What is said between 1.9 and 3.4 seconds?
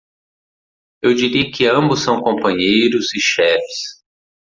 são companheiros e